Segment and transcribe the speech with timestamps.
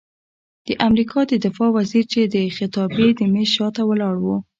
[0.67, 4.27] د امریکا د دفاع وزیر چې د خطابې د میز شاته ولاړ و،